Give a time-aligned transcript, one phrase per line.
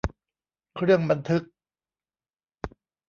[0.75, 1.43] เครื่องบันทึก